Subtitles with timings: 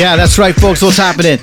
[0.00, 0.80] Yeah, that's right, folks.
[0.80, 1.38] What's happening?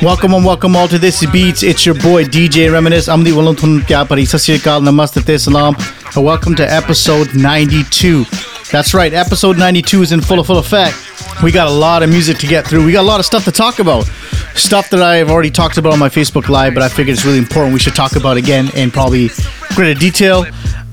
[0.00, 1.62] Welcome and welcome all to Desi Beats.
[1.62, 3.10] It's your boy DJ Reminisce.
[3.10, 4.22] I'm the Wallantun Kyapari.
[4.22, 5.76] Sasyakal Namaste Salam.
[6.16, 8.24] And welcome to episode 92.
[8.70, 10.96] That's right, episode 92 is in full full effect.
[11.42, 12.86] We got a lot of music to get through.
[12.86, 14.06] We got a lot of stuff to talk about.
[14.54, 17.36] Stuff that I've already talked about on my Facebook Live, but I figured it's really
[17.36, 19.28] important we should talk about again in probably
[19.74, 20.46] greater detail.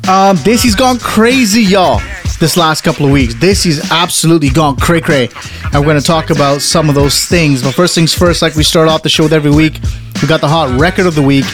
[0.09, 2.02] Um, Desi's gone crazy, y'all
[2.39, 3.33] this last couple of weeks.
[3.35, 5.29] This is absolutely gone cray cray.
[5.65, 7.61] And we're going to talk about some of those things.
[7.61, 9.79] But first things first, like we start off the show with every week,
[10.21, 11.45] we got the hot record of the week.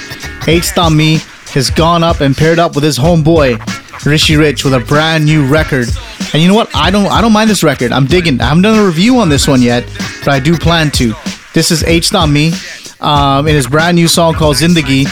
[0.48, 1.20] H Dhami
[1.54, 5.46] has gone up and paired up with his homeboy, Rishi Rich, with a brand new
[5.48, 5.88] record.
[6.34, 6.76] And you know what?
[6.76, 7.92] I don't I don't mind this record.
[7.92, 8.40] I'm digging.
[8.40, 9.86] I haven't done a review on this one yet,
[10.20, 11.14] but I do plan to.
[11.54, 15.08] This is H Dhami um, in his brand new song called Zindagi.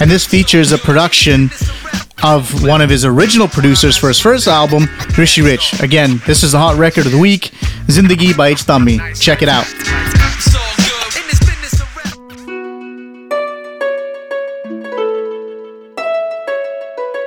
[0.00, 1.50] And this features a production
[2.22, 5.80] of one of his original producers for his first album, Rishi Rich.
[5.80, 7.50] Again, this is the hot record of the week,
[7.86, 8.64] Zindagi by H.
[8.64, 8.98] Dhami.
[9.20, 9.66] Check it out.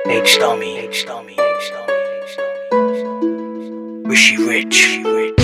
[0.06, 0.38] H.
[0.38, 1.06] Dhami, H.
[1.06, 1.72] Dhami, H.
[1.72, 2.38] Dhami, H.
[2.38, 4.08] Dhami.
[4.08, 5.43] Rishi Rich.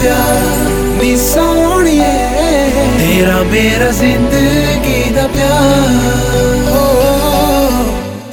[0.00, 0.38] प्यार
[1.00, 2.12] नी सोनिए
[2.98, 5.90] तेरा मेरा ज़िंदगी दा प्यार।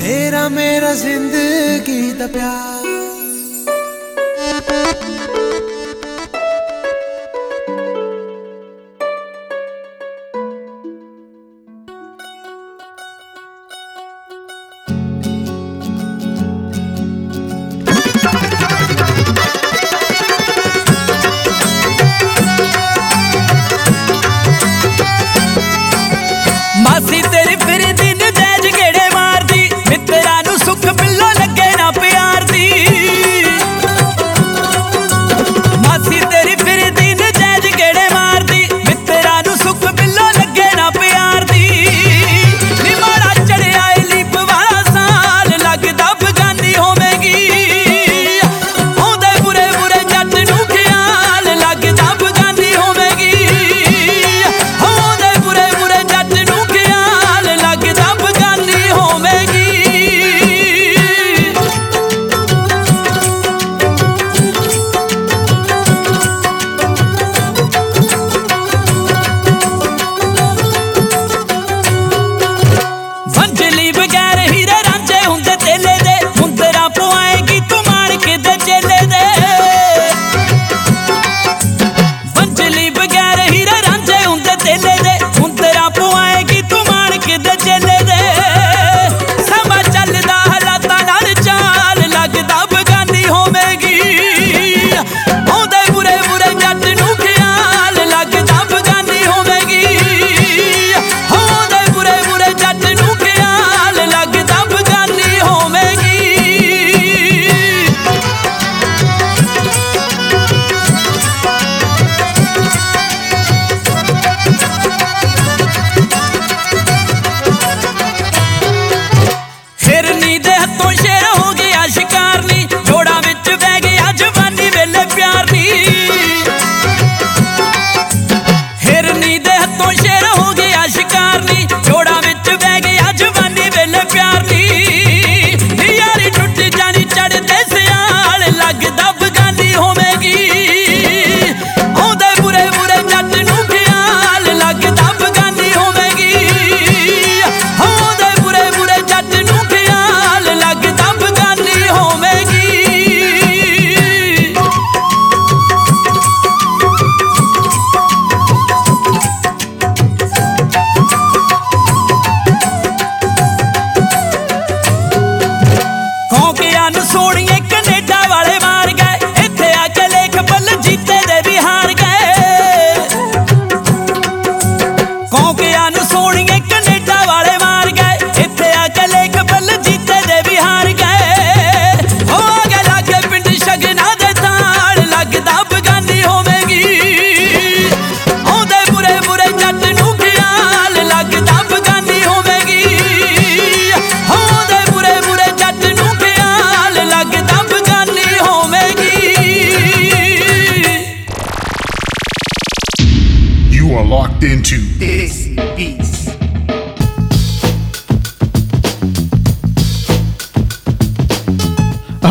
[0.04, 2.73] तेरा मेरा ज़िंदगी दा प्यार।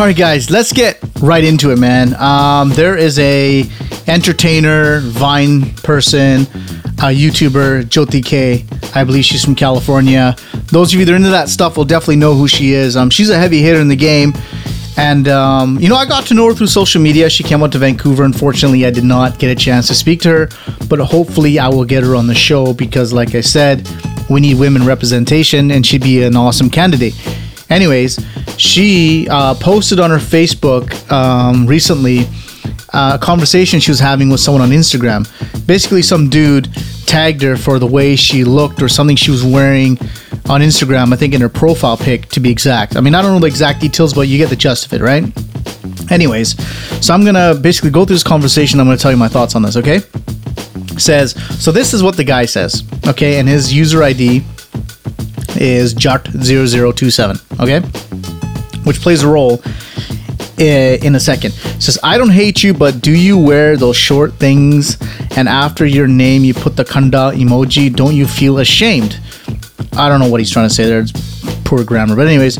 [0.03, 2.13] All right, guys, let's get right into it, man.
[2.15, 3.63] Um, there is a
[4.05, 8.65] entertainer, Vine person, a YouTuber, Jyoti K.
[8.93, 10.35] I believe she's from California.
[10.73, 12.97] Those of you that are into that stuff will definitely know who she is.
[12.97, 14.33] Um, she's a heavy hitter in the game.
[14.97, 17.29] And, um, you know, I got to know her through social media.
[17.29, 18.25] She came out to Vancouver.
[18.25, 20.49] Unfortunately, I did not get a chance to speak to her,
[20.89, 23.87] but hopefully, I will get her on the show because, like I said,
[24.29, 27.15] we need women representation and she'd be an awesome candidate.
[27.69, 28.19] Anyways,
[28.63, 32.21] she uh, posted on her Facebook um, recently
[32.93, 35.27] uh, a conversation she was having with someone on Instagram.
[35.67, 36.73] Basically, some dude
[37.05, 39.97] tagged her for the way she looked or something she was wearing
[40.49, 42.95] on Instagram, I think in her profile pic to be exact.
[42.95, 45.01] I mean, I don't know the exact details, but you get the gist of it,
[45.01, 45.23] right?
[46.11, 46.55] Anyways,
[47.05, 48.79] so I'm gonna basically go through this conversation.
[48.79, 49.99] I'm gonna tell you my thoughts on this, okay?
[50.97, 53.39] Says, so this is what the guy says, okay?
[53.39, 54.43] And his user ID
[55.55, 58.12] is Jart0027, okay?
[58.83, 59.61] Which plays a role
[60.57, 61.51] eh, in a second.
[61.79, 64.97] says, I don't hate you, but do you wear those short things
[65.35, 67.93] and after your name you put the Khanda emoji?
[67.93, 69.19] Don't you feel ashamed?
[69.93, 71.01] I don't know what he's trying to say there.
[71.01, 71.32] It's
[71.73, 72.15] poor grammar.
[72.15, 72.59] But, anyways,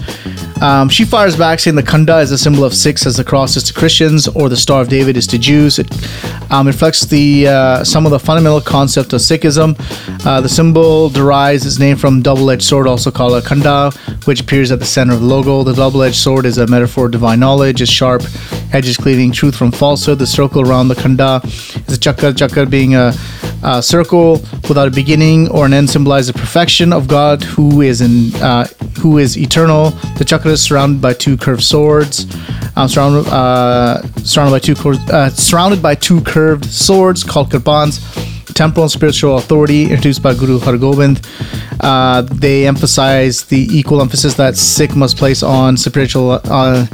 [0.64, 3.58] Um, she fires back saying the Khanda is a symbol of Sikhs, as the cross
[3.58, 5.78] is to Christians or the Star of David is to Jews.
[5.78, 5.88] It
[6.50, 9.76] um, reflects the uh, some of the fundamental concept of Sikhism.
[10.26, 13.92] Uh, the symbol derives its name from double-edged sword, also called a Khanda,
[14.24, 15.64] which appears at the center of the logo.
[15.64, 17.82] The double-edged sword is a metaphor of divine knowledge.
[17.82, 18.22] Its sharp
[18.72, 20.18] edges cleaving truth from falsehood.
[20.18, 21.42] The circle around the Khanda
[21.88, 23.14] is a chakra, chakra being a,
[23.64, 24.34] a circle
[24.68, 28.68] without a beginning or an end, symbolizes the perfection of God, who is in uh,
[29.00, 29.92] who is eternal.
[30.18, 32.26] The chakra is surrounded by two curved swords.
[32.76, 34.76] Um, surrounded, uh, surrounded by two
[35.12, 38.02] uh, surrounded by two curved swords called kirpans.
[38.54, 41.26] Temporal and spiritual authority introduced by Guru Hargobind.
[41.80, 46.86] Uh, they emphasize the equal emphasis that Sikh must place on spiritual uh,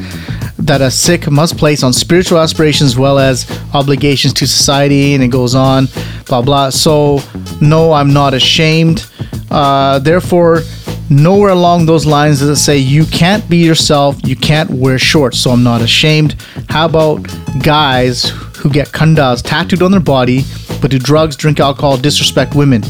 [0.70, 5.24] that a Sikh must place on spiritual aspirations as well as obligations to society, and
[5.24, 5.88] it goes on,
[6.28, 6.70] blah blah.
[6.70, 7.22] So,
[7.60, 9.10] no, I'm not ashamed.
[9.50, 10.62] Uh, therefore,
[11.10, 15.40] nowhere along those lines does it say you can't be yourself, you can't wear shorts.
[15.40, 16.36] So I'm not ashamed.
[16.70, 17.26] How about
[17.64, 20.44] guys who get khandas tattooed on their body,
[20.82, 22.84] but do drugs, drink alcohol, disrespect women?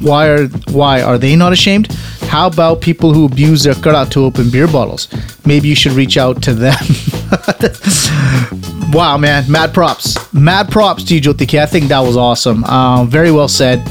[0.00, 1.92] Why are why are they not ashamed?
[2.22, 5.06] How about people who abuse their kara to open beer bottles?
[5.46, 6.76] Maybe you should reach out to them.
[8.92, 11.58] wow, man, mad props, mad props to you, Jyotike.
[11.58, 12.64] I think that was awesome.
[12.64, 13.82] Um, very well said.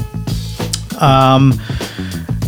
[1.00, 1.54] Um,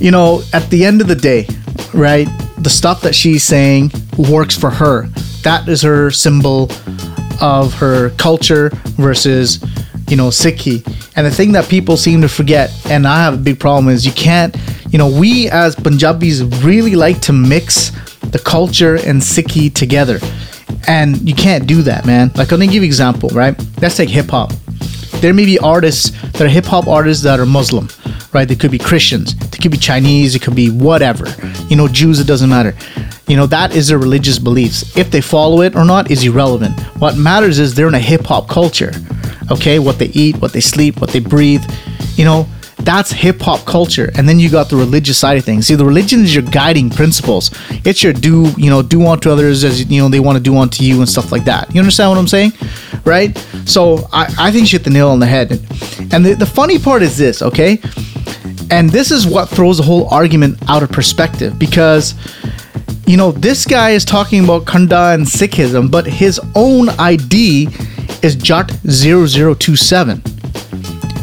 [0.01, 1.47] you know, at the end of the day,
[1.95, 5.07] right, the stuff that she's saying works for her.
[5.43, 6.71] That is her symbol
[7.41, 9.63] of her culture versus,
[10.09, 10.87] you know, Sikhi.
[11.17, 14.05] And the thing that people seem to forget, and I have a big problem, is
[14.07, 14.57] you can't,
[14.91, 20.19] you know, we as Punjabis really like to mix the culture and Sikhi together.
[20.89, 22.31] And you can't do that, man.
[22.35, 23.55] Like, I'm give you an example, right?
[23.81, 24.53] Let's take hip hop.
[25.21, 27.89] There may be artists that are hip hop artists that are Muslim,
[28.33, 28.49] right?
[28.49, 31.27] They could be Christians, they could be Chinese, it could be whatever.
[31.69, 32.75] You know, Jews, it doesn't matter.
[33.29, 34.97] You know, that is their religious beliefs.
[34.97, 36.79] If they follow it or not is irrelevant.
[36.99, 38.93] What matters is they're in a hip hop culture,
[39.51, 39.79] okay?
[39.79, 41.62] What they eat, what they sleep, what they breathe,
[42.17, 42.49] you know,
[42.85, 44.11] that's hip hop culture.
[44.15, 45.67] And then you got the religious side of things.
[45.67, 47.51] See, the religion is your guiding principles.
[47.85, 50.57] It's your do, you know, do unto others as you know they want to do
[50.57, 51.75] unto you and stuff like that.
[51.75, 52.53] You understand what I'm saying?
[53.05, 53.37] Right?
[53.65, 55.53] So I, I think she hit the nail on the head.
[56.12, 57.81] And the, the funny part is this, okay?
[58.71, 62.15] And this is what throws the whole argument out of perspective because
[63.07, 67.69] you know, this guy is talking about Khanda and Sikhism, but his own ID
[68.23, 70.23] is Jat 0027.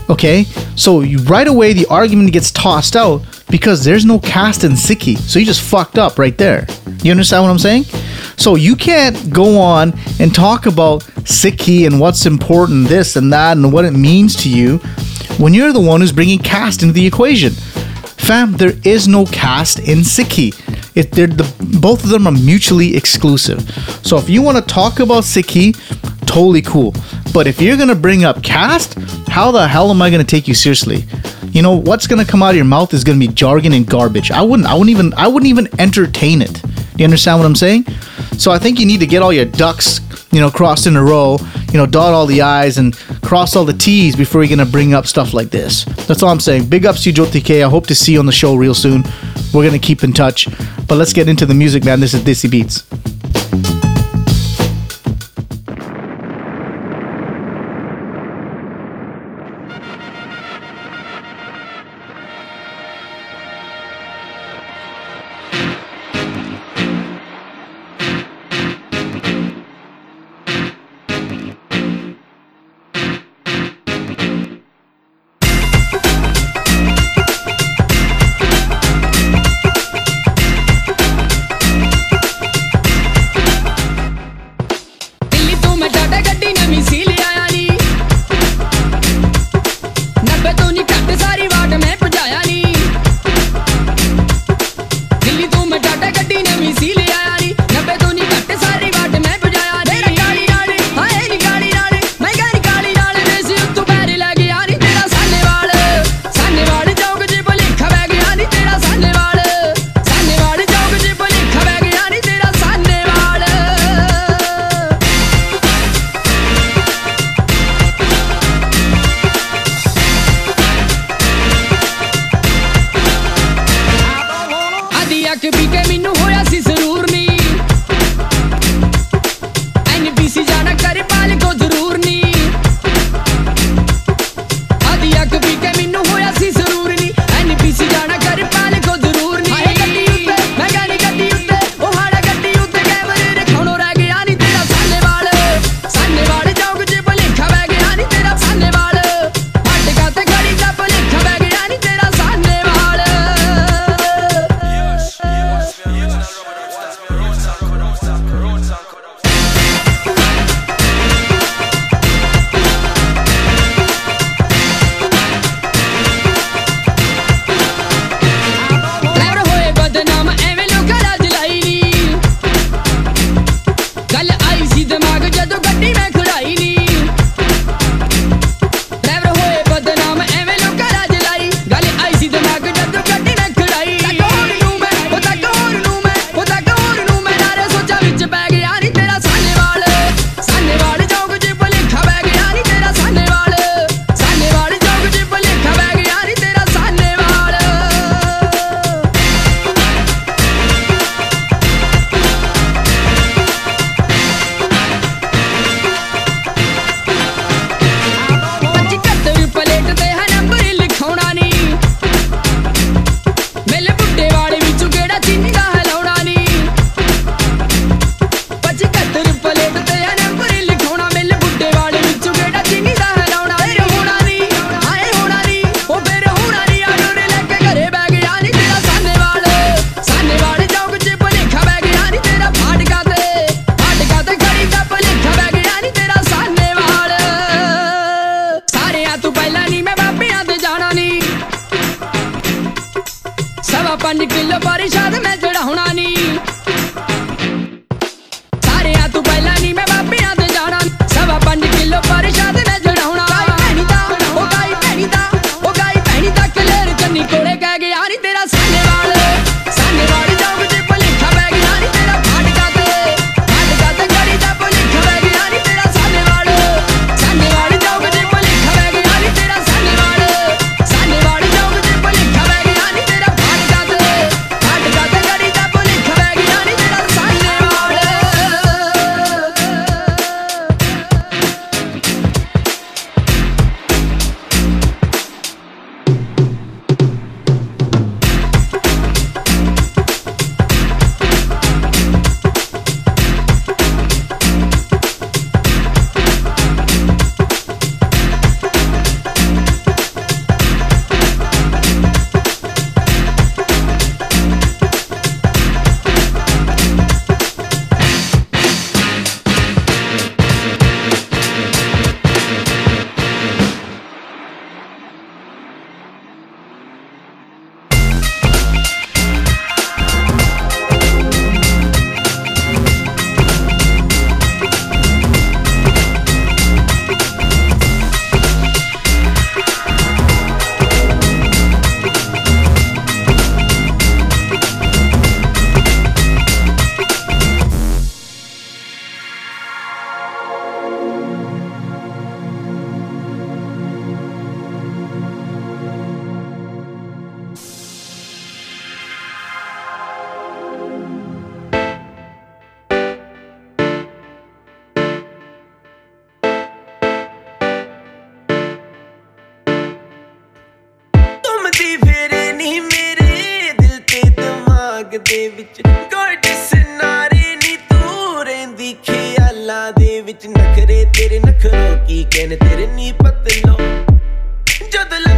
[0.09, 4.71] Okay, so you, right away the argument gets tossed out because there's no caste in
[4.71, 6.65] Sikhi, so you just fucked up right there.
[7.03, 7.83] You understand what I'm saying?
[8.35, 13.57] So you can't go on and talk about Sikhi and what's important, this and that,
[13.57, 14.79] and what it means to you
[15.37, 17.51] when you're the one who's bringing caste into the equation.
[17.51, 20.53] Fam, there is no caste in Sikhi.
[20.95, 23.61] It, they're the, both of them are mutually exclusive.
[24.03, 25.75] So if you want to talk about Sikhi,
[26.25, 26.93] totally cool.
[27.33, 28.97] But if you're gonna bring up caste,
[29.31, 31.05] how the hell am I gonna take you seriously?
[31.51, 34.31] You know what's gonna come out of your mouth is gonna be jargon and garbage.
[34.31, 34.67] I wouldn't.
[34.67, 35.13] I wouldn't even.
[35.15, 36.61] I wouldn't even entertain it.
[36.97, 37.85] You understand what I'm saying?
[38.37, 41.03] So I think you need to get all your ducks, you know, crossed in a
[41.03, 41.37] row.
[41.71, 44.93] You know, dot all the i's and cross all the t's before you're gonna bring
[44.93, 45.85] up stuff like this.
[46.07, 46.67] That's all I'm saying.
[46.67, 49.03] Big ups to you, I hope to see you on the show real soon.
[49.53, 50.47] We're gonna keep in touch.
[50.87, 51.99] But let's get into the music, man.
[51.99, 52.83] This is Desi Beats.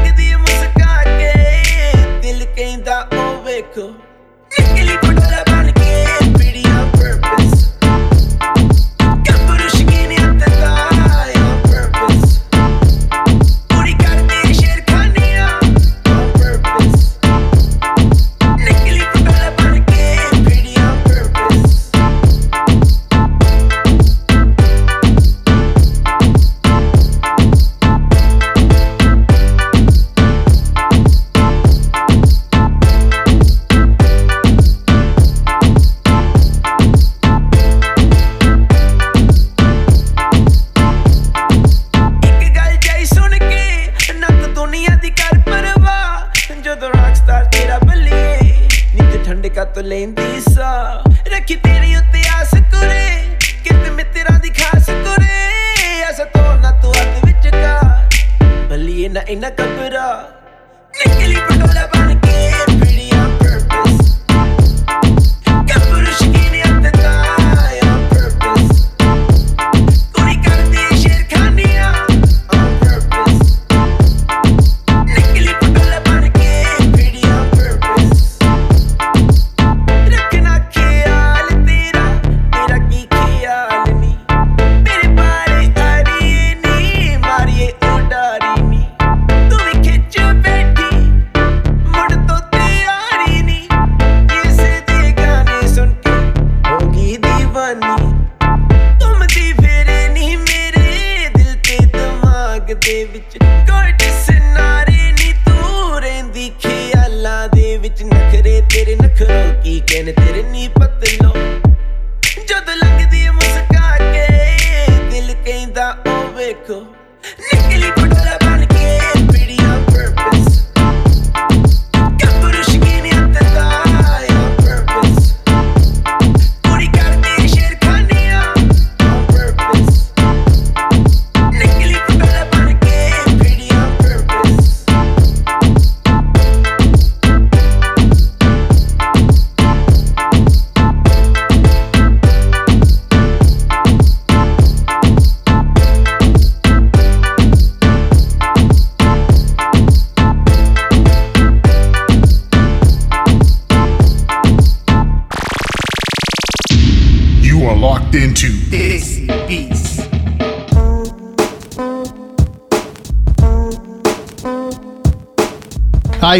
[0.04, 0.31] que diga.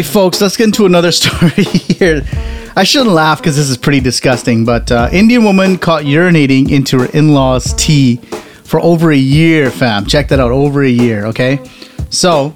[0.02, 0.40] Hi, folks.
[0.40, 2.24] Let's get into another story here.
[2.74, 6.98] I shouldn't laugh because this is pretty disgusting, but uh, Indian woman caught urinating into
[6.98, 8.16] her in-laws' tea
[8.64, 10.04] for over a year, fam.
[10.04, 11.26] Check that out, over a year.
[11.26, 11.60] Okay,
[12.10, 12.52] so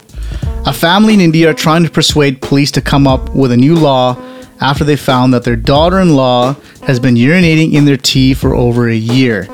[0.67, 3.77] a family in India are trying to persuade police to come up with a new
[3.77, 4.17] law
[4.61, 8.97] after they found that their daughter-in-law has been urinating in their tea for over a
[8.97, 9.45] year.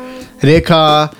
[0.40, 1.14] Rekha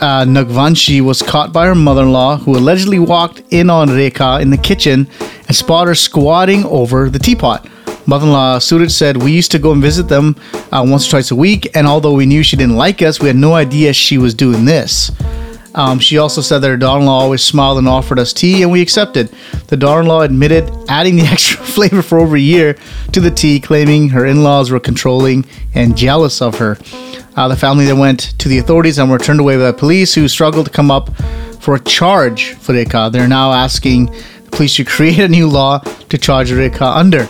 [0.00, 4.56] uh, Nagvanshi was caught by her mother-in-law, who allegedly walked in on Rekha in the
[4.56, 5.08] kitchen
[5.46, 7.68] and spotted her squatting over the teapot.
[8.06, 10.36] Mother-in-law Suraj said, "We used to go and visit them
[10.72, 13.28] uh, once or twice a week, and although we knew she didn't like us, we
[13.28, 15.10] had no idea she was doing this."
[15.74, 18.80] Um, she also said that her daughter-in-law always smiled and offered us tea, and we
[18.80, 19.30] accepted.
[19.68, 22.76] The daughter-in-law admitted adding the extra flavor for over a year
[23.12, 26.78] to the tea, claiming her in-laws were controlling and jealous of her.
[27.38, 30.26] Uh, the family then went to the authorities and were turned away by police, who
[30.26, 31.14] struggled to come up
[31.60, 33.12] for a charge for Rekha.
[33.12, 37.28] They're now asking the police to create a new law to charge Rekha under.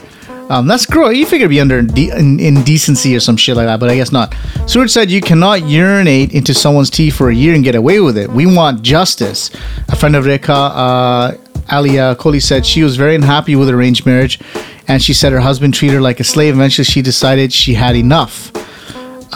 [0.49, 1.15] Um, that's gross.
[1.15, 3.97] You figure it'd be under de- in- indecency or some shit like that, but I
[3.97, 4.35] guess not.
[4.67, 8.17] Suraj said you cannot urinate into someone's tea for a year and get away with
[8.17, 8.31] it.
[8.31, 9.51] We want justice.
[9.91, 11.37] A friend of Rekha, uh,
[11.71, 14.41] Alia Kohli, said she was very unhappy with arranged marriage,
[14.87, 16.55] and she said her husband treated her like a slave.
[16.55, 18.51] Eventually, she decided she had enough.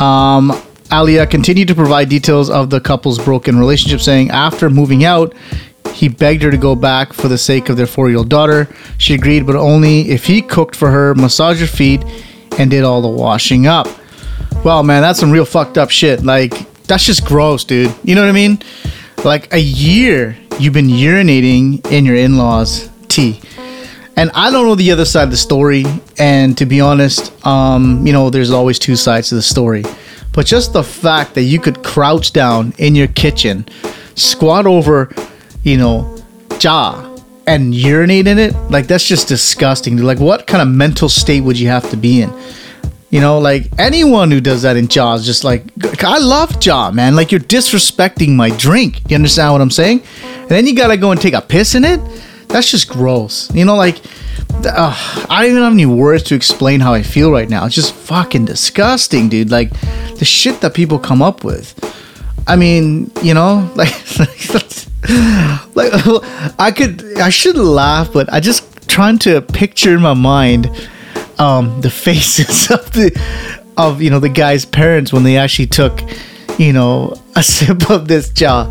[0.00, 0.52] Um,
[0.92, 5.34] Alia continued to provide details of the couple's broken relationship, saying after moving out,
[5.94, 8.68] he begged her to go back for the sake of their four year old daughter.
[8.98, 12.02] She agreed, but only if he cooked for her, massaged her feet,
[12.58, 13.88] and did all the washing up.
[14.64, 16.22] Well, man, that's some real fucked up shit.
[16.22, 16.52] Like,
[16.84, 17.94] that's just gross, dude.
[18.04, 18.58] You know what I mean?
[19.24, 23.40] Like, a year you've been urinating in your in law's tea.
[24.16, 25.84] And I don't know the other side of the story.
[26.18, 29.84] And to be honest, um, you know, there's always two sides to the story.
[30.32, 33.66] But just the fact that you could crouch down in your kitchen,
[34.14, 35.10] squat over,
[35.62, 36.22] you know,
[36.58, 37.08] cha,
[37.46, 39.96] and urinate in it, like that's just disgusting.
[39.98, 42.32] Like, what kind of mental state would you have to be in?
[43.10, 45.64] You know, like anyone who does that in Jaws, just like
[46.02, 47.14] I love Jaw, man.
[47.14, 49.02] Like you're disrespecting my drink.
[49.10, 50.02] You understand what I'm saying?
[50.24, 52.00] And then you gotta go and take a piss in it.
[52.52, 53.52] That's just gross.
[53.54, 54.00] You know, like
[54.66, 57.64] uh, I don't even have any words to explain how I feel right now.
[57.66, 59.50] It's just fucking disgusting, dude.
[59.50, 59.70] Like
[60.16, 61.74] the shit that people come up with.
[62.46, 63.94] I mean, you know, like,
[65.74, 65.92] like
[66.58, 70.70] I could, I should laugh, but I just trying to picture in my mind
[71.38, 73.18] um, the faces of the,
[73.76, 76.02] of you know the guy's parents when they actually took,
[76.58, 78.70] you know, a sip of this jaw.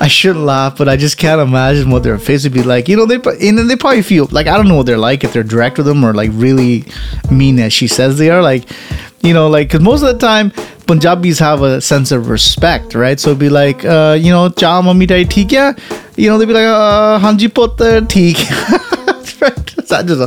[0.00, 2.88] I should laugh, but I just can't imagine what their face would be like.
[2.88, 5.32] You know, they and they probably feel like I don't know what they're like if
[5.32, 6.84] they're direct with them or like really
[7.30, 8.40] mean as she says they are.
[8.40, 8.64] Like,
[9.22, 10.52] you know, like because most of the time
[10.86, 13.18] Punjabis have a sense of respect, right?
[13.18, 15.78] So it'd be like, uh, you know, cha mummy dai theek?
[16.16, 18.36] You know, they'd be like, uh, hanji put theek.
[19.90, 20.20] I just,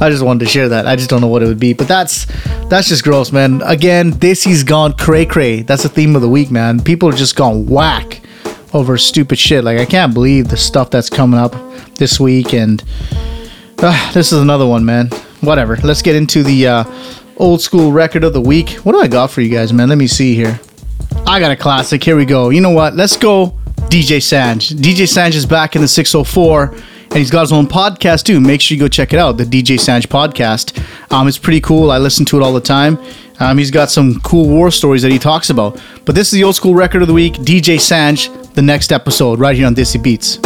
[0.00, 0.86] I just wanted to share that.
[0.86, 2.26] I just don't know what it would be, but that's
[2.68, 3.60] that's just gross, man.
[3.64, 5.62] Again, Desi's gone cray cray.
[5.62, 6.80] That's the theme of the week, man.
[6.80, 8.22] People are just gone whack
[8.72, 9.64] over stupid shit.
[9.64, 11.54] Like I can't believe the stuff that's coming up
[11.96, 12.82] this week, and
[13.78, 15.08] uh, this is another one, man.
[15.40, 15.76] Whatever.
[15.76, 16.84] Let's get into the uh,
[17.36, 18.70] old school record of the week.
[18.84, 19.88] What do I got for you guys, man?
[19.88, 20.60] Let me see here.
[21.26, 22.02] I got a classic.
[22.04, 22.50] Here we go.
[22.50, 22.94] You know what?
[22.94, 23.56] Let's go.
[23.88, 24.74] DJ Sanj.
[24.74, 26.74] DJ Sanj is back in the 604
[27.10, 28.40] and he's got his own podcast too.
[28.40, 30.78] Make sure you go check it out, the DJ Sanj podcast.
[31.12, 31.90] Um, it's pretty cool.
[31.90, 32.98] I listen to it all the time.
[33.40, 35.80] Um, he's got some cool war stories that he talks about.
[36.04, 39.38] But this is the old school record of the week, DJ Sanj, the next episode,
[39.38, 40.38] right here on Desi Beats.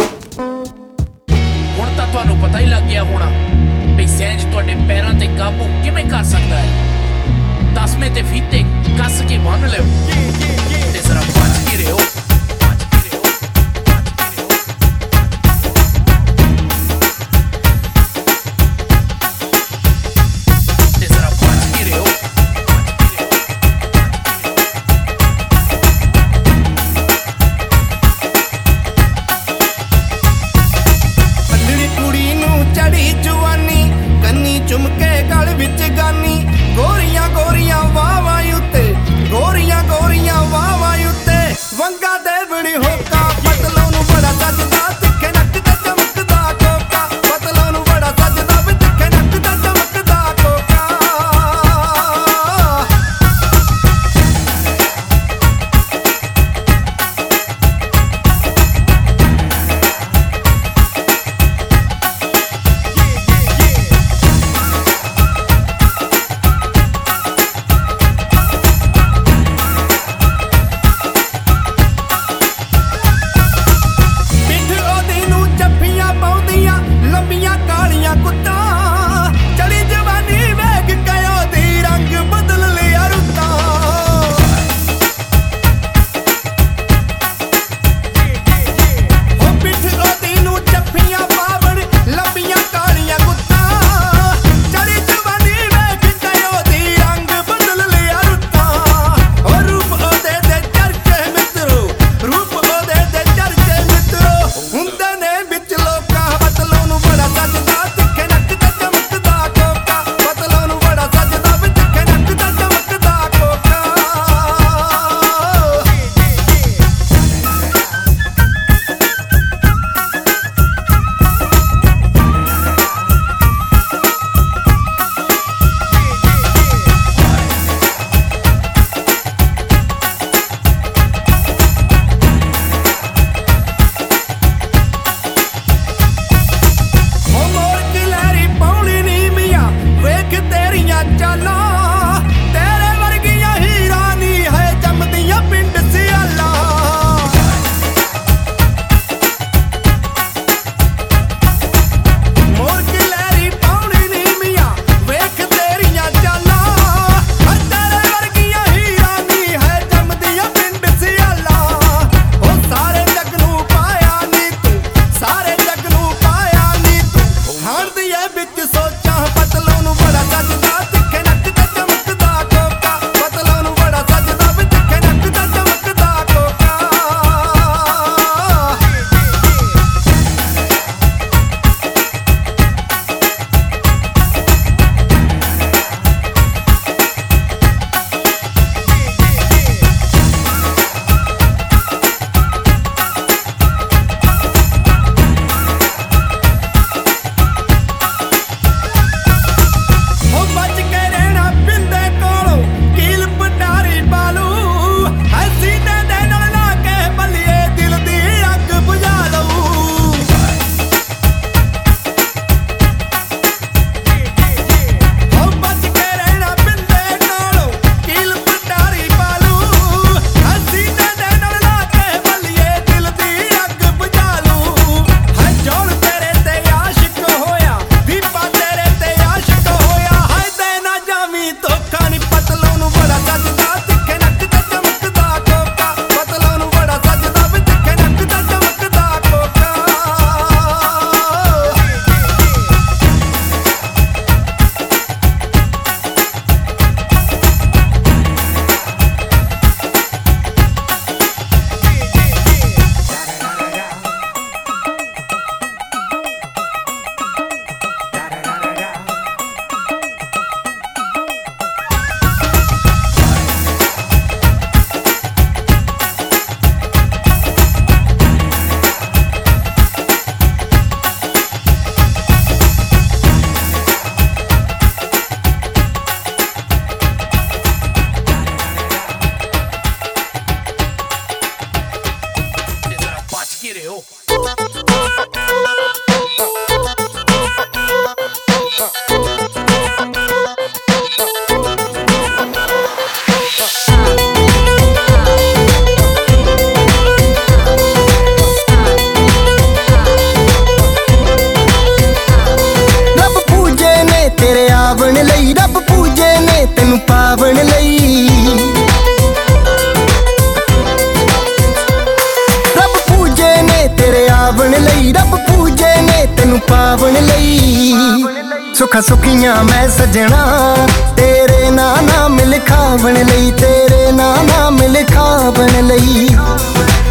[318.95, 320.75] ਸੁੱਖਾ ਸੁਖੀਆਂ ਮੈਂ ਸਜਣਾ।
[321.17, 326.29] ਤੇਰੇ ਨਾਂ ਨਾਮ ਲਿਖਾ ਬਣ ਲਈ, ਤੇਰੇ ਨਾਂ ਨਾਮ ਲਿਖਾ ਬਣ ਲਈ।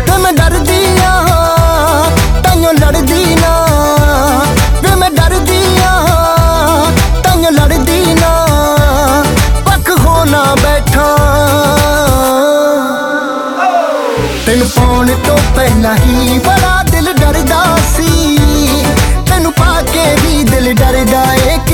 [0.06, 1.24] ਤੇ ਮੈਂ ਡਰਦੀ ਆ
[2.44, 3.68] ਤੈਨੂੰ ਲੜਦੀ ਨਾ।
[4.82, 6.06] ਵੇ ਮੈਂ ਡਰਦੀ ਆ
[7.24, 8.46] ਤੈਨੂੰ ਲੜਦੀ ਨਾ।
[9.64, 11.16] ਪੱਕ ਹੋ ਨਾ ਬੈਠਾ।
[14.46, 18.38] ਤੈਨੂੰ ਪਾਉਣ ਤੋਂ ਪਹਿਲਾਂ ਹੀ ਬੜਾ ਦਿਲ ਡਰਦਾ ਸੀ।
[19.26, 21.73] ਤੈਨੂੰ ਪਾ ਕੇ ਵੀ ਦਿਲ ਡਰਦਾ ਏ ਕਿਤੇ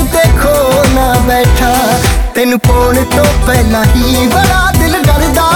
[0.93, 1.73] ਨਾ ਬੈਠਾ।
[2.35, 5.49] ਤੈਨੂੰ ਪਾਉਣ ਤੋਂ ਪਹਿਲਾਂ ਹੀ ਬੜਾ ਦਿਲ ਡਰਦਾ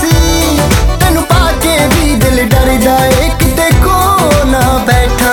[0.00, 0.10] ਸੀ।
[1.00, 5.27] ਤੈਨੂੰ ਪਾ ਕੇ ਵੀ ਦਿਲ ਡਰਦਾ ਏ, ਕਿਤੇ ਖੋ ਨਾ ਬੈਠਾ।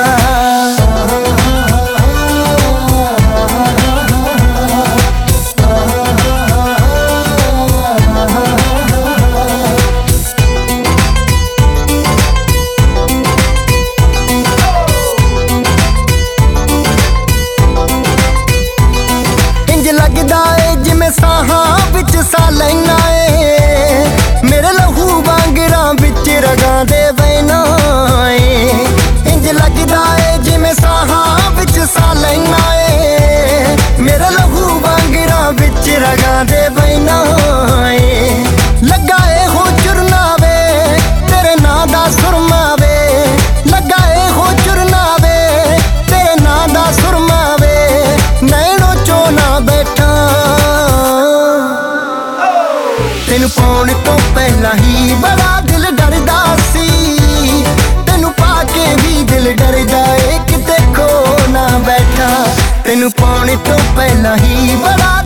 [63.44, 65.22] ਤੈਨੂੰ ਪਾਉਣ ਤੋਂ ਪਹਿਲਾਂ ਹੀ ਬੜਾ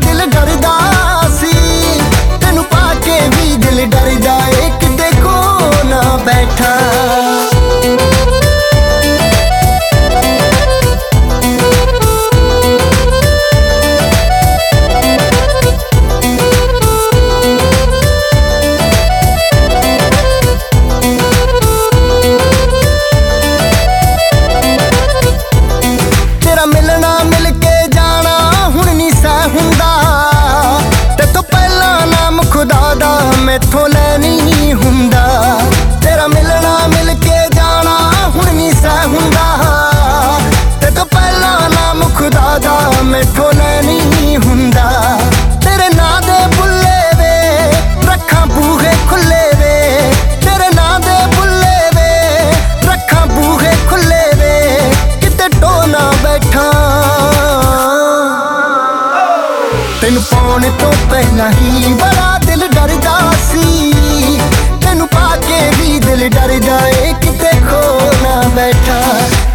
[61.40, 64.40] ਤੋਂ ਪਹਿਲਾਂ ਹੀ ਬੜਾ ਦਿਲ ਡਰਦਾ ਸੀ।
[64.82, 69.02] ਤੈਨੂੰ ਪਾ ਕੇ ਵੀ ਦਿਲ ਡਰਦਾ ਏ, ਕਿਤੇ ਖੋ ਨਾ ਬੈਠਾ।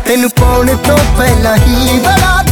[0.07, 2.44] ਤੈਨੂੰ ਪਾਉਣ ਤੋਂ ਪਹਿਲਾਂ ਹੀ ਬੜਾ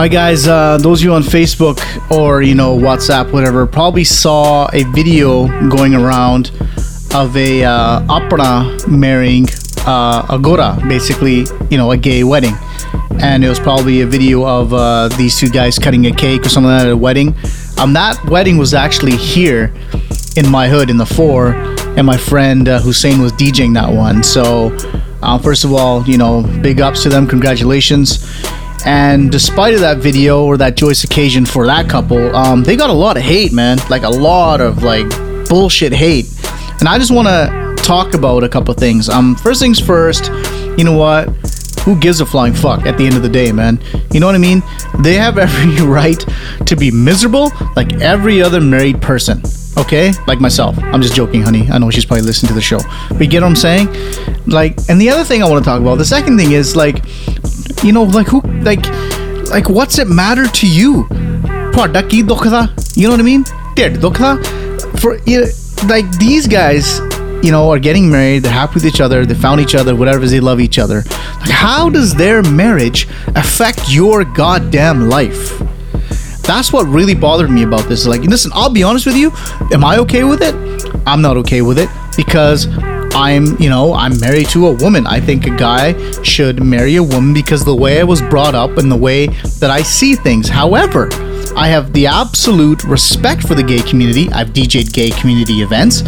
[0.00, 1.78] Alright, guys, uh, those of you on Facebook
[2.10, 6.52] or you know WhatsApp, whatever, probably saw a video going around
[7.14, 9.44] of a uh, opera marrying
[9.80, 12.54] uh, a gora, basically, you know, a gay wedding.
[13.20, 16.48] And it was probably a video of uh, these two guys cutting a cake or
[16.48, 17.36] something like at a wedding.
[17.78, 19.70] Um, that wedding was actually here
[20.34, 21.48] in my hood in the four.
[21.98, 24.22] and my friend uh, Hussein was DJing that one.
[24.22, 24.74] So,
[25.22, 28.29] uh, first of all, you know, big ups to them, congratulations.
[28.86, 32.90] And despite of that video or that joyous occasion for that couple, um, they got
[32.90, 33.78] a lot of hate, man.
[33.88, 35.08] Like a lot of like
[35.48, 36.26] bullshit hate.
[36.80, 39.08] And I just want to talk about a couple things.
[39.08, 40.26] Um, first things first,
[40.78, 41.28] you know what?
[41.84, 43.80] Who gives a flying fuck at the end of the day, man?
[44.12, 44.62] You know what I mean?
[45.00, 46.24] They have every right
[46.66, 49.42] to be miserable like every other married person.
[49.76, 50.12] Okay?
[50.26, 50.78] Like myself.
[50.78, 51.68] I'm just joking, honey.
[51.70, 52.78] I know she's probably listening to the show.
[53.08, 53.88] But you get what I'm saying?
[54.46, 57.04] Like, and the other thing I want to talk about, the second thing is like,
[57.82, 58.84] you know, like who, like,
[59.50, 61.06] like what's it matter to you?
[61.08, 63.44] Ki dokha, you know what I mean?
[63.74, 64.38] Dokha.
[65.00, 65.46] For you, know,
[65.88, 66.98] like these guys,
[67.42, 70.26] you know, are getting married, they're happy with each other, they found each other, whatever
[70.26, 71.02] they love each other.
[71.40, 75.58] Like, how does their marriage affect your goddamn life?
[76.42, 78.06] That's what really bothered me about this.
[78.06, 79.32] Like, listen, I'll be honest with you.
[79.72, 80.54] Am I okay with it?
[81.06, 82.66] I'm not okay with it because
[83.12, 85.06] I'm, you know, I'm married to a woman.
[85.06, 88.78] I think a guy should marry a woman because the way I was brought up
[88.78, 89.26] and the way
[89.58, 90.48] that I see things.
[90.48, 91.08] However,
[91.56, 94.30] I have the absolute respect for the gay community.
[94.30, 96.02] I've DJed gay community events.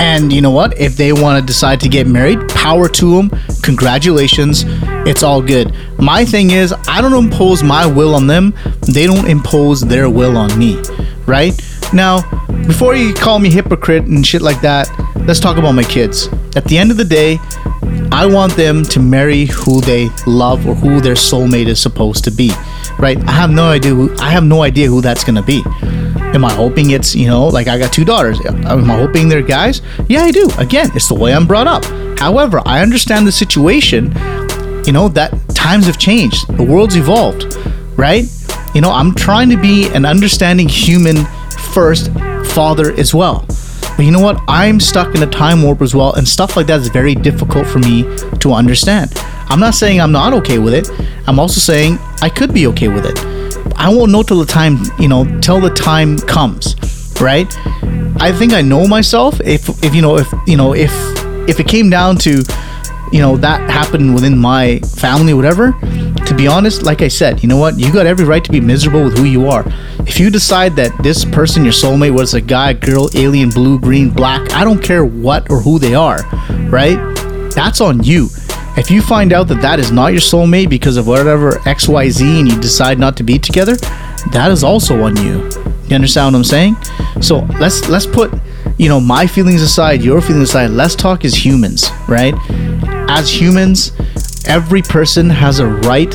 [0.00, 0.78] And you know what?
[0.78, 3.30] If they want to decide to get married, power to them.
[3.62, 4.64] Congratulations.
[5.06, 5.74] It's all good.
[5.98, 8.54] My thing is, I don't impose my will on them.
[8.82, 10.80] They don't impose their will on me.
[11.26, 11.60] Right?
[11.92, 12.22] Now,
[12.66, 14.88] before you call me hypocrite and shit like that,
[15.26, 16.28] let's talk about my kids.
[16.54, 17.38] At the end of the day,
[18.10, 22.30] I want them to marry who they love or who their soulmate is supposed to
[22.30, 22.52] be.
[22.98, 23.18] Right?
[23.26, 25.62] I have no idea who I have no idea who that's gonna be.
[26.34, 28.38] Am I hoping it's, you know, like I got two daughters.
[28.44, 29.80] Am I hoping they're guys?
[30.08, 30.50] Yeah, I do.
[30.58, 31.84] Again, it's the way I'm brought up.
[32.18, 34.12] However, I understand the situation,
[34.84, 36.48] you know, that times have changed.
[36.56, 37.56] The world's evolved,
[37.96, 38.24] right?
[38.74, 41.24] You know, I'm trying to be an understanding human
[41.78, 42.10] first
[42.56, 43.44] father as well.
[43.96, 44.40] But you know what?
[44.48, 47.68] I'm stuck in a time warp as well, and stuff like that is very difficult
[47.68, 48.02] for me
[48.40, 49.12] to understand.
[49.48, 50.90] I'm not saying I'm not okay with it.
[51.28, 53.16] I'm also saying I could be okay with it.
[53.76, 56.74] I won't know till the time, you know, till the time comes,
[57.20, 57.48] right?
[58.20, 59.40] I think I know myself.
[59.40, 60.92] If if you know if you know if
[61.48, 62.42] if it came down to
[63.12, 65.66] you know that happened within my family whatever
[66.38, 67.76] be honest like i said you know what?
[67.78, 69.64] You got every right to be miserable with who you are.
[70.06, 74.08] If you decide that this person your soulmate was a guy girl alien blue green
[74.08, 76.22] black i don't care what or who they are
[76.70, 76.96] right?
[77.54, 78.28] That's on you.
[78.76, 82.48] If you find out that that is not your soulmate because of whatever xyz and
[82.48, 83.74] you decide not to be together
[84.30, 85.50] that is also on you.
[85.88, 86.76] You understand what i'm saying?
[87.20, 88.32] So let's let's put
[88.78, 92.34] you know my feelings aside your feelings aside let's talk as humans right?
[93.10, 93.90] As humans
[94.48, 96.12] every person has a right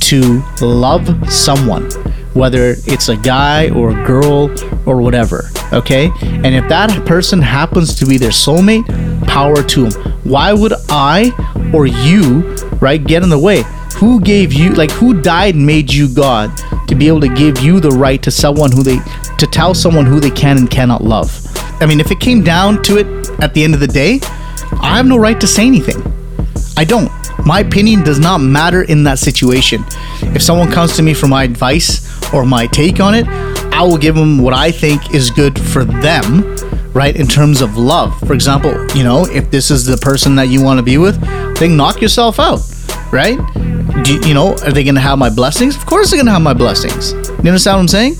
[0.00, 1.90] to love someone
[2.34, 4.50] whether it's a guy or a girl
[4.86, 6.10] or whatever okay?
[6.22, 8.86] And if that person happens to be their soulmate
[9.26, 11.32] power to them why would i
[11.72, 12.42] or you
[12.80, 13.62] right get in the way?
[13.96, 16.56] Who gave you like who died and made you god
[16.88, 18.98] to be able to give you the right to someone who they
[19.38, 21.30] to tell someone who they can and cannot love?
[21.80, 23.06] I mean if it came down to it
[23.40, 24.18] at the end of the day
[24.80, 26.02] i have no right to say anything.
[26.76, 27.10] I don't
[27.44, 29.84] my opinion does not matter in that situation.
[30.34, 33.26] If someone comes to me for my advice or my take on it
[33.74, 36.56] i will give them what i think is good for them
[36.92, 38.16] right in terms of love.
[38.20, 41.20] For example you know if this is the person that you want to be with
[41.58, 42.60] then knock yourself out
[43.10, 43.38] right?
[44.04, 45.76] Do you, know are they gonna have my blessings?
[45.76, 47.12] Of course they're gonna have my blessings.
[47.12, 48.14] You understand what i'm saying?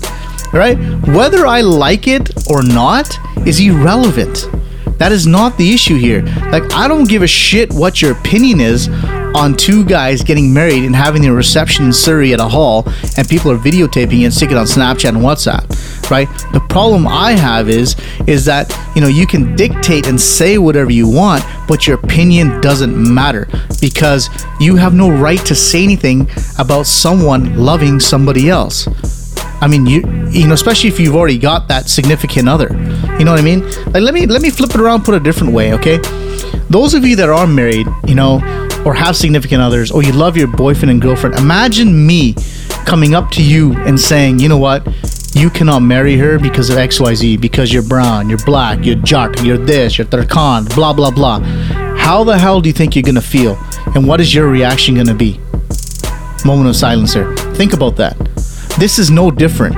[0.53, 0.77] Right?
[1.07, 4.49] Whether i like it or not is irrelevant
[4.97, 6.21] that is not the issue here
[6.51, 8.89] like i don't give a shit what your opinion is
[9.35, 12.87] on two guys getting married and having their reception in Surrey at a hall,
[13.17, 16.29] and people are videotaping it and sticking it on Snapchat and WhatsApp, right?
[16.53, 17.95] The problem I have is
[18.27, 22.61] is that you know you can dictate and say whatever you want, but your opinion
[22.61, 23.47] doesn't matter
[23.81, 24.29] because
[24.59, 28.87] you have no right to say anything about someone loving somebody else.
[29.61, 32.69] I mean, you you know, especially if you've already got that significant other.
[33.17, 33.61] You know what I mean?
[33.93, 35.97] Like, let me let me flip it around, put it a different way, okay?
[36.69, 38.35] Those of you that are married, you know,
[38.85, 42.35] or have significant others, or you love your boyfriend and girlfriend, imagine me
[42.85, 44.85] coming up to you and saying, you know what?
[45.33, 49.57] You cannot marry her because of XYZ, because you're brown, you're black, you're Jat, you're
[49.57, 51.39] this, you're Tarkhan, blah, blah, blah.
[51.97, 53.57] How the hell do you think you're gonna feel?
[53.95, 55.39] And what is your reaction gonna be?
[56.45, 57.35] Moment of silence here.
[57.55, 58.34] Think about that.
[58.77, 59.77] This is no different.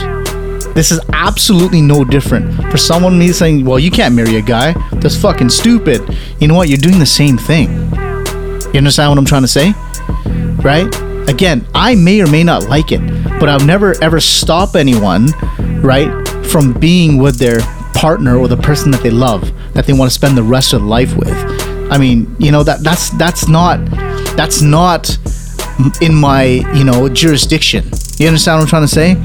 [0.73, 2.53] This is absolutely no different.
[2.71, 6.01] For someone me saying, well, you can't marry a guy, that's fucking stupid.
[6.39, 6.67] You know what?
[6.69, 7.69] You're doing the same thing.
[8.73, 9.73] You understand what I'm trying to say?
[10.63, 10.87] Right?
[11.29, 13.01] Again, I may or may not like it,
[13.39, 15.27] but I'll never ever stop anyone,
[15.81, 17.59] right, from being with their
[17.93, 20.81] partner or the person that they love, that they want to spend the rest of
[20.81, 21.35] their life with.
[21.91, 23.83] I mean, you know that that's that's not
[24.35, 25.17] that's not
[26.01, 27.83] in my you know jurisdiction.
[28.17, 29.15] You understand what I'm trying to say?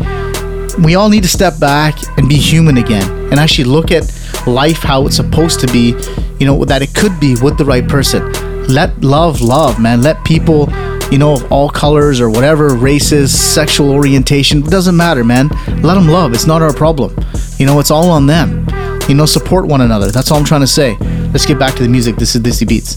[0.83, 4.05] We all need to step back and be human again, and actually look at
[4.47, 5.95] life how it's supposed to be.
[6.39, 8.33] You know that it could be with the right person.
[8.69, 10.03] Let love love, man.
[10.03, 10.69] Let people
[11.13, 15.49] you know, of all colors or whatever, races, sexual orientation, doesn't matter, man.
[15.83, 16.33] Let them love.
[16.33, 17.15] It's not our problem.
[17.59, 18.67] You know, it's all on them.
[19.11, 20.11] You know, support one another.
[20.11, 20.97] That's all I'm trying to say.
[21.33, 22.17] Let's get back to the music.
[22.17, 22.97] This is Desi Beats.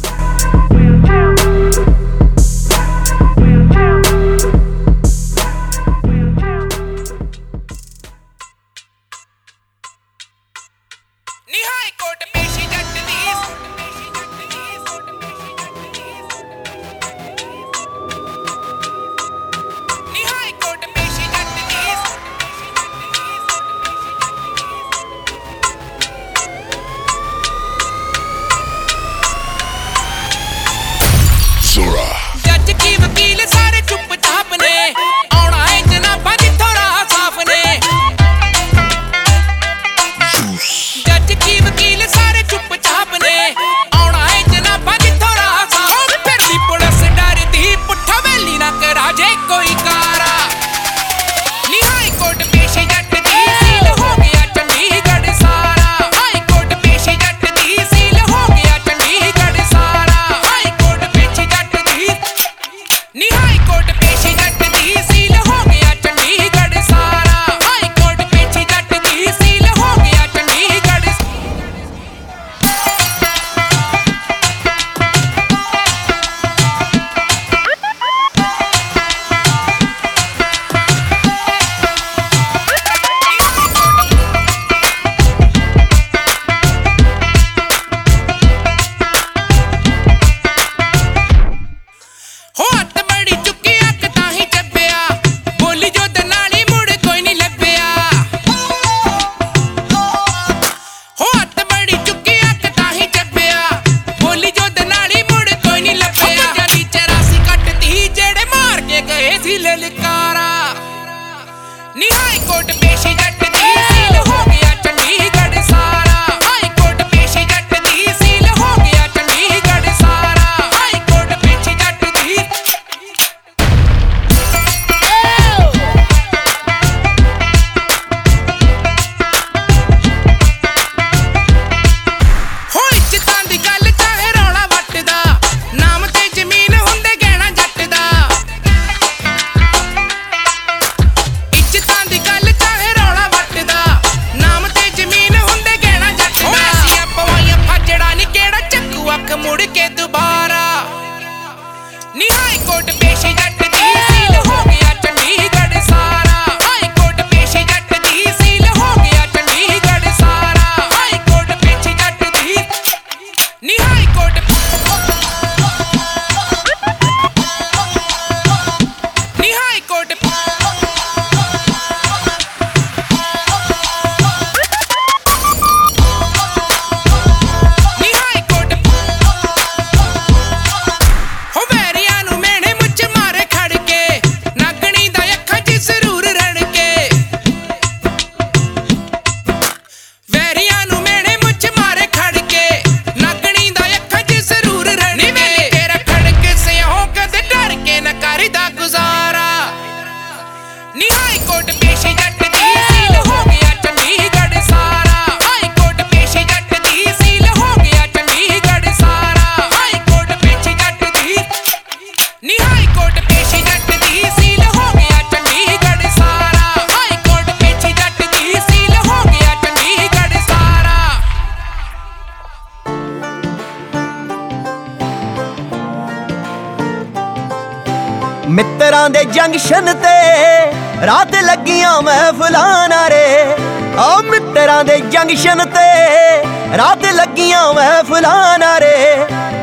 [235.55, 238.95] Mission ਤੇ ਰਾਤ ਲੱਗੀਆਂ ਮਹਿਫਲਾਂ ਨਾਰੇ।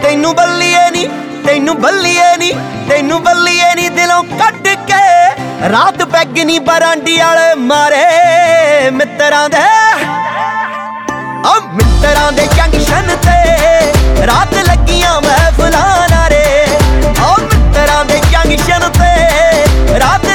[0.02, 1.08] ਤੈਨੂੰ ਬੱਲੀਏ ਨਹੀਂ
[1.46, 2.52] ਤੈਨੂੰ ਬੱਲੀਏ ਨਹੀਂ
[2.88, 9.62] ਤੈਨੂੰ ਬੱਲੀਏ ਨਹੀਂ ਦਿਲੋਂ ਕੱਢ ਕੇ ਰਾਤ ਪੈਗ ਨਹੀਂ ਬਰਾਂਡੀ ਵਾਲੇ ਮਾਰੇ। ਮਿੱਤਰਾਂ ਦੇ
[11.46, 16.44] ਆ ਮਿੱਤਰਾਂ ਦੇ ਜੰਕਸ਼ਨ ਤੇ ਰਾਤ ਲੱਗੀਆਂ ਮਹਿਫਲਾਂ ਨਾਰੇ।
[17.20, 20.26] ਆ ਮਿੱਤਰਾਂ ਦੇ ਜੰਕਸ਼ਨ ਤੇ ਰਾਤ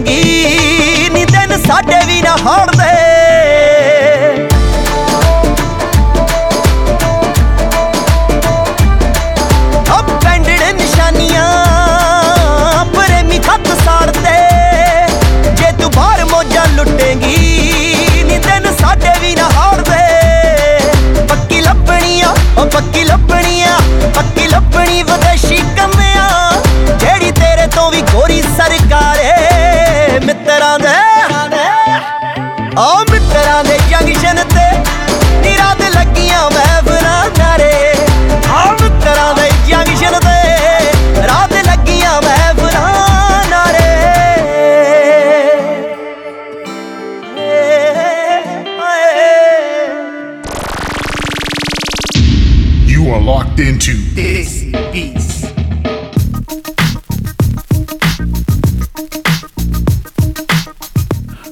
[0.00, 2.67] ਮੋਜਾਂ ਨੀ ਦਿਨ ਸਾਡੇ ਵੀ ਨਾ ਹਾਰਦੇ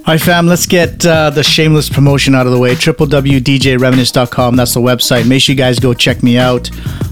[0.07, 2.77] Hi fam, let's get uh, the shameless promotion out of the way.
[2.77, 5.27] www.djreminisce.com, that's the website.
[5.27, 6.71] Make sure you guys go check me out.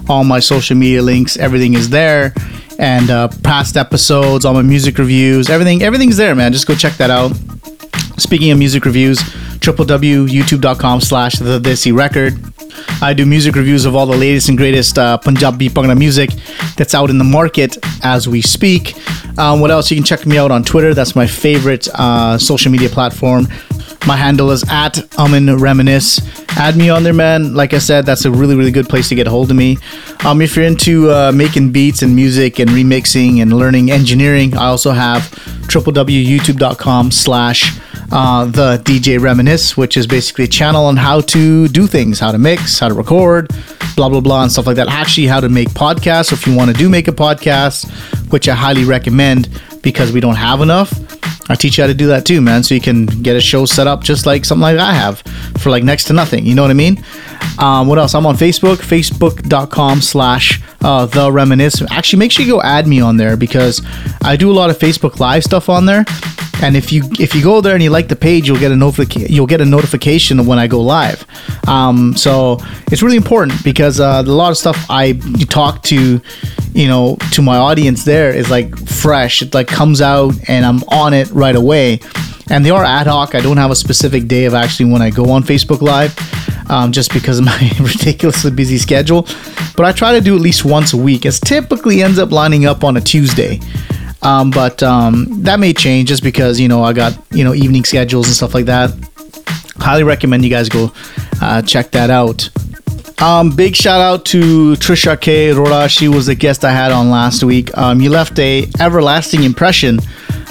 [0.08, 2.32] All my social media links, everything is there.
[2.78, 6.52] And uh, past episodes, all my music reviews, everything, everything's there, man.
[6.52, 7.32] Just go check that out.
[8.16, 12.38] Speaking of music reviews, www.youtube.com slash the Desi Record.
[13.02, 16.30] I do music reviews of all the latest and greatest uh, Punjabi Bhangra music
[16.76, 18.94] that's out in the market as we speak.
[19.38, 19.90] Um, what else?
[19.90, 20.94] You can check me out on Twitter.
[20.94, 23.48] That's my favorite uh, social media platform.
[24.06, 26.20] My handle is at Amin Reminisce.
[26.56, 27.54] Add me on there, man.
[27.54, 29.78] Like I said, that's a really, really good place to get a hold of me.
[30.24, 34.66] Um, if you're into uh, making beats and music and remixing and learning engineering, I
[34.66, 35.22] also have
[35.68, 37.78] www.youtube.com slash
[38.14, 42.30] uh, the DJ Reminisce, which is basically a channel on how to do things, how
[42.30, 43.48] to mix, how to record,
[43.96, 44.86] blah, blah, blah, and stuff like that.
[44.88, 46.26] Actually, how to make podcasts.
[46.26, 47.90] So if you want to do make a podcast,
[48.30, 49.48] which I highly recommend
[49.82, 50.92] because we don't have enough,
[51.50, 52.62] I teach you how to do that too, man.
[52.62, 55.20] So you can get a show set up just like something like I have
[55.58, 56.46] for like next to nothing.
[56.46, 57.04] You know what I mean?
[57.58, 58.14] Um, what else?
[58.14, 61.82] I'm on Facebook, facebook.com slash uh, the reminisce.
[61.90, 63.82] Actually, make sure you go add me on there because
[64.22, 66.04] I do a lot of Facebook Live stuff on there.
[66.62, 68.76] And if you if you go there and you like the page, you'll get a
[68.76, 69.32] notification.
[69.32, 71.26] You'll get a notification when I go live.
[71.68, 72.58] Um, so
[72.90, 75.12] it's really important because uh, a lot of stuff I
[75.48, 76.20] talk to,
[76.72, 79.42] you know, to my audience there is like fresh.
[79.42, 82.00] It like comes out and I'm on it right away.
[82.50, 83.34] And they are ad hoc.
[83.34, 86.14] I don't have a specific day of actually when I go on Facebook Live,
[86.70, 89.22] um, just because of my ridiculously busy schedule.
[89.76, 91.24] But I try to do at least once a week.
[91.24, 93.60] It typically ends up lining up on a Tuesday.
[94.24, 97.84] Um, but um, that may change just because you know I got you know evening
[97.84, 98.90] schedules and stuff like that.
[99.76, 100.92] Highly recommend you guys go
[101.42, 102.48] uh, check that out.
[103.22, 105.52] Um, big shout out to Trisha K.
[105.52, 105.88] Rora.
[105.88, 107.76] She was the guest I had on last week.
[107.76, 110.00] Um, you left a everlasting impression.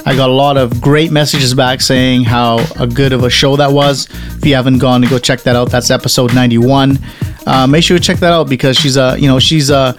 [0.06, 3.56] I got a lot of great messages back saying how a good of a show
[3.56, 4.08] that was.
[4.36, 6.98] If you haven't gone to go check that out, that's episode 91.
[7.46, 9.96] Uh, make sure you check that out because she's a you know she's a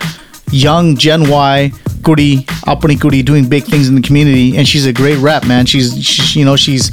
[0.51, 1.71] young Gen Y
[2.05, 5.65] kudi, apni kudi, doing big things in the community, and she's a great rep, man.
[5.65, 6.91] She's, she's you know she's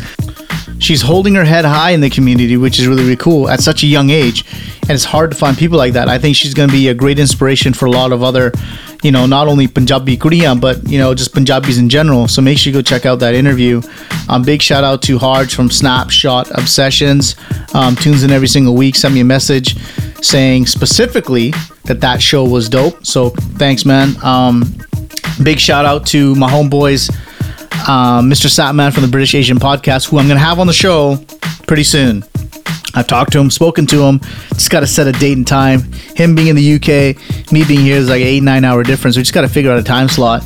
[0.83, 3.83] she's holding her head high in the community, which is really really cool at such
[3.83, 4.45] a young age,
[4.83, 6.09] and it's hard to find people like that.
[6.09, 8.53] I think she's going to be a great inspiration for a lot of other,
[9.03, 12.29] you know, not only Punjabi Kuriya, but you know just Punjabis in general.
[12.29, 13.83] So make sure you go check out that interview.
[14.29, 17.37] Um, big shout out to Harj from Snapshot Obsessions.
[17.75, 18.97] Um, tunes in every single week.
[18.97, 19.77] Send me a message
[20.23, 21.53] saying specifically
[21.85, 23.05] that that show was dope.
[23.05, 24.15] So thanks, man.
[24.23, 24.77] Um,
[25.43, 27.11] big shout out to my homeboys,
[27.89, 28.47] uh, Mr.
[28.47, 31.19] Satman from the British Asian Podcast, who I'm going to have on the show
[31.67, 32.25] pretty soon.
[32.95, 34.21] I've talked to him, spoken to him.
[34.51, 35.83] Just got to set a date and time.
[36.15, 39.17] Him being in the UK, me being here is like eight, nine hour difference.
[39.17, 40.43] We just got to figure out a time slot.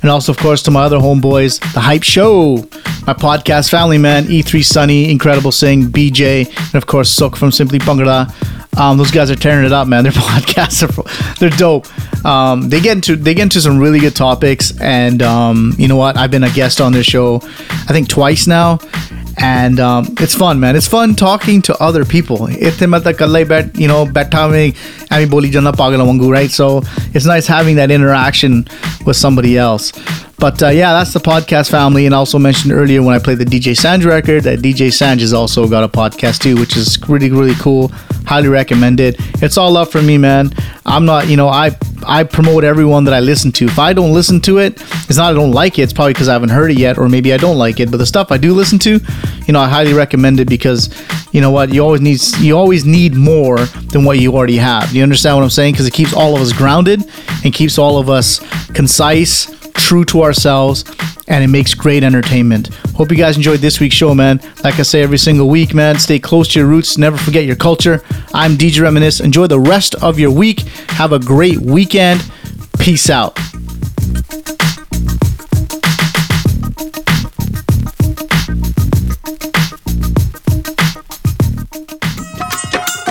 [0.00, 2.58] And also, of course, to my other homeboys, The Hype Show,
[3.06, 4.24] my podcast family, man.
[4.24, 8.32] E3 Sunny, Incredible Singh, BJ, and of course, Sok from Simply Bhangra.
[8.78, 10.04] Um, those guys are tearing it up, man.
[10.04, 11.86] Their podcasts are they're dope.
[12.24, 15.96] Um, they get into they get into some really good topics, and um, you know
[15.96, 16.16] what?
[16.16, 17.40] I've been a guest on their show,
[17.70, 18.78] I think twice now,
[19.38, 20.76] and um, it's fun man.
[20.76, 22.38] It's fun talking to other people.
[22.38, 24.74] Itne matlab kallai bet you know baitha
[25.10, 26.50] ami boli janna pagal right?
[26.50, 26.82] So
[27.14, 28.66] it's nice having that interaction
[29.06, 29.92] with somebody else
[30.38, 32.06] but uh, yeah that's the podcast family.
[32.06, 35.32] And also mentioned earlier when I played the DJ Sanj record that DJ Sanj has
[35.32, 37.88] also got a podcast too which is really really cool.
[38.26, 39.16] Highly recommend it.
[39.42, 40.52] It's all up for me man.
[40.86, 41.76] I'm not you know I
[42.06, 43.64] I promote everyone that I listen to.
[43.66, 46.28] If I don't listen to it it's not I don't like it it's probably because
[46.28, 47.90] I haven't heard it yet or maybe I don't like it.
[47.90, 49.00] But the stuff I do listen to
[49.46, 50.88] you know I highly recommend it because
[51.32, 53.58] you know what you always need you always need more
[53.92, 54.90] than what you already have.
[54.90, 55.72] Do you understand what I'm saying?
[55.72, 57.02] Because it keeps all of us grounded
[57.44, 58.40] and keeps all of us
[58.72, 60.83] concise true to ourselves
[61.27, 62.73] and it makes great entertainment.
[62.95, 64.39] Hope you guys enjoyed this week's show, man.
[64.63, 67.55] Like I say every single week, man, stay close to your roots, never forget your
[67.55, 68.01] culture.
[68.33, 69.19] I'm DJ Reminisce.
[69.19, 70.61] Enjoy the rest of your week.
[70.99, 72.23] Have a great weekend.
[72.79, 73.37] Peace out.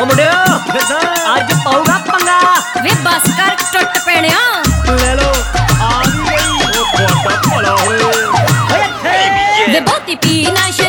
[0.01, 0.31] ਓ ਮੁੰਡਿਓ
[1.37, 2.39] ਅੱਜ ਪਾਊਗਾ ਪੰਗਾ
[2.83, 4.39] ਵੇ ਬਸ ਕਰ ਟੁੱਟ ਪੈਣਿਆ
[5.03, 5.56] ਲੈ ਲੋ
[10.22, 10.87] 比那些。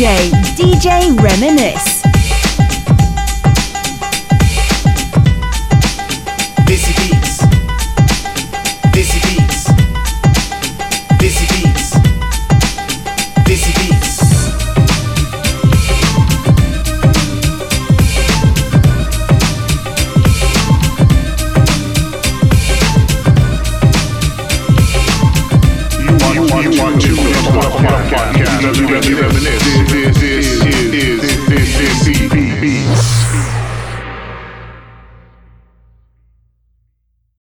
[0.00, 1.89] DJ, Reminisce.